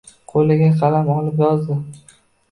Qo’liga 0.31 0.69
qalam 0.79 1.11
olib 1.15 1.43
yozdi. 1.43 1.77